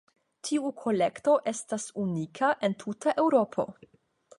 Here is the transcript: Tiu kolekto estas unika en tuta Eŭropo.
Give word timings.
Tiu 0.47 0.71
kolekto 0.83 1.37
estas 1.53 1.87
unika 2.07 2.53
en 2.71 2.79
tuta 2.87 3.19
Eŭropo. 3.25 3.73